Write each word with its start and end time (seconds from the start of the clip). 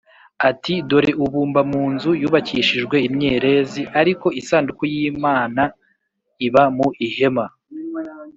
ati 0.49 0.73
“Dore 0.89 1.11
ubu 1.23 1.39
mba 1.49 1.61
mu 1.71 1.83
nzu 1.93 2.11
yubakishijwe 2.21 2.95
imyerezi, 3.07 3.81
ariko 3.99 4.27
isanduku 4.41 4.81
y’Imana 4.93 5.61
iba 6.45 6.63
mu 6.75 6.87
ihema.” 7.07 7.45